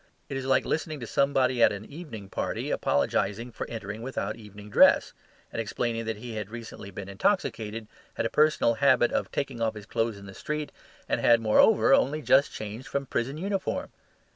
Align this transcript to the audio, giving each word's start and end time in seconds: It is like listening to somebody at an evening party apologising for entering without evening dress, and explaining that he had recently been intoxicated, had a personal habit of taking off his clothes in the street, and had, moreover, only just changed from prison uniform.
It 0.29 0.35
is 0.37 0.45
like 0.47 0.65
listening 0.65 0.99
to 1.01 1.05
somebody 1.05 1.61
at 1.61 1.71
an 1.71 1.85
evening 1.85 2.27
party 2.27 2.71
apologising 2.71 3.51
for 3.51 3.69
entering 3.69 4.01
without 4.01 4.35
evening 4.35 4.71
dress, 4.71 5.13
and 5.51 5.61
explaining 5.61 6.05
that 6.05 6.17
he 6.17 6.33
had 6.33 6.49
recently 6.49 6.89
been 6.89 7.07
intoxicated, 7.07 7.85
had 8.15 8.25
a 8.25 8.29
personal 8.31 8.73
habit 8.81 9.11
of 9.11 9.31
taking 9.31 9.61
off 9.61 9.75
his 9.75 9.85
clothes 9.85 10.17
in 10.17 10.25
the 10.25 10.33
street, 10.33 10.71
and 11.07 11.21
had, 11.21 11.39
moreover, 11.39 11.93
only 11.93 12.23
just 12.23 12.51
changed 12.51 12.87
from 12.87 13.05
prison 13.05 13.37
uniform. 13.37 13.91